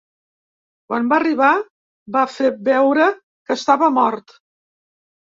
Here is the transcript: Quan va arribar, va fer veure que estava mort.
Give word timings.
Quan 0.91 1.09
va 1.09 1.17
arribar, 1.19 1.49
va 2.15 2.23
fer 2.35 2.49
veure 2.69 3.05
que 3.49 3.57
estava 3.61 3.91
mort. 3.99 4.33